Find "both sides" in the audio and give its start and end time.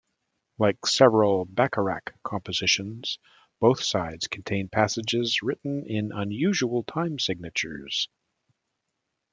3.59-4.27